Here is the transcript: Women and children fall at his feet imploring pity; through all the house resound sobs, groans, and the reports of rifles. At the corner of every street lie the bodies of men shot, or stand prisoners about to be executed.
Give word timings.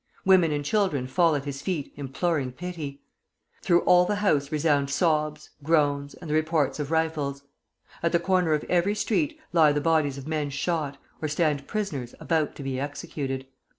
Women 0.25 0.51
and 0.51 0.65
children 0.65 1.05
fall 1.05 1.35
at 1.35 1.45
his 1.45 1.61
feet 1.61 1.93
imploring 1.95 2.53
pity; 2.53 3.03
through 3.61 3.81
all 3.81 4.03
the 4.05 4.15
house 4.15 4.51
resound 4.51 4.89
sobs, 4.89 5.51
groans, 5.61 6.15
and 6.15 6.27
the 6.27 6.33
reports 6.33 6.79
of 6.79 6.89
rifles. 6.89 7.43
At 8.01 8.11
the 8.11 8.17
corner 8.19 8.53
of 8.53 8.63
every 8.67 8.95
street 8.95 9.39
lie 9.53 9.71
the 9.71 9.79
bodies 9.79 10.17
of 10.17 10.27
men 10.27 10.49
shot, 10.49 10.97
or 11.21 11.27
stand 11.27 11.67
prisoners 11.67 12.15
about 12.19 12.55
to 12.55 12.63
be 12.63 12.79
executed. 12.79 13.45